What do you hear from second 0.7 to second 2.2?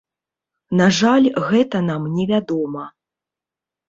На жаль, гэта нам